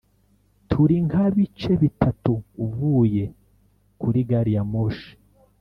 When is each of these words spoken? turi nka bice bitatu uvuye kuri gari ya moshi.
turi 0.69 0.95
nka 1.07 1.25
bice 1.35 1.71
bitatu 1.81 2.31
uvuye 2.65 3.23
kuri 4.01 4.19
gari 4.29 4.51
ya 4.57 4.63
moshi. 4.71 5.11